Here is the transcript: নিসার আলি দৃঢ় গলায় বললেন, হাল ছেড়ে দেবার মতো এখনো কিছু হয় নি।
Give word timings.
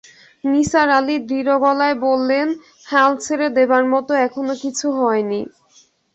নিসার 0.43 0.87
আলি 0.89 1.15
দৃঢ় 1.27 1.55
গলায় 1.63 1.97
বললেন, 2.05 2.47
হাল 2.87 3.11
ছেড়ে 3.17 3.47
দেবার 3.57 3.83
মতো 3.93 4.11
এখনো 4.25 4.53
কিছু 4.63 4.87
হয় 4.97 5.23
নি। 5.23 5.41